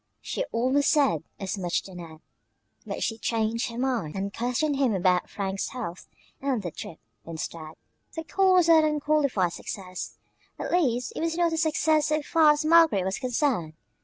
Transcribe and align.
She 0.19 0.43
almost 0.51 0.89
said 0.89 1.21
as 1.39 1.59
much 1.59 1.83
to 1.83 1.93
Ned, 1.93 2.21
but 2.87 3.03
she 3.03 3.19
changed 3.19 3.69
her 3.69 3.77
mind 3.77 4.15
and 4.15 4.33
questioned 4.33 4.77
him 4.77 4.95
about 4.95 5.29
Frank's 5.29 5.67
health 5.67 6.07
and 6.41 6.63
their 6.63 6.71
trip, 6.71 6.97
instead. 7.23 7.73
The 8.15 8.23
call 8.23 8.55
was 8.55 8.67
not 8.67 8.83
an 8.83 8.95
unqualified 8.95 9.53
success 9.53 10.17
at 10.57 10.71
least 10.71 11.13
it 11.15 11.19
was 11.19 11.37
not 11.37 11.53
a 11.53 11.57
success 11.57 12.07
so 12.07 12.23
far 12.23 12.51
as 12.53 12.65
Margaret 12.65 13.05
was 13.05 13.19
concerned. 13.19 13.73